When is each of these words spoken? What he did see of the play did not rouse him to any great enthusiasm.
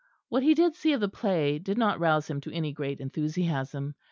What 0.29 0.41
he 0.41 0.55
did 0.55 0.73
see 0.73 0.93
of 0.93 0.99
the 0.99 1.07
play 1.07 1.59
did 1.59 1.77
not 1.77 1.99
rouse 1.99 2.27
him 2.27 2.41
to 2.41 2.51
any 2.51 2.73
great 2.73 2.99
enthusiasm. 2.99 3.93